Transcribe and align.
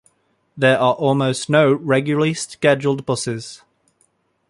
There 0.57 0.79
are 0.79 0.95
also 0.95 1.43
no 1.49 1.73
regularly 1.73 2.33
scheduled 2.33 3.05
buses. 3.05 3.61